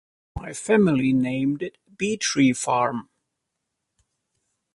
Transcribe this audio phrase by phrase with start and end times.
[0.43, 3.07] The family named it Bee Tree Farm.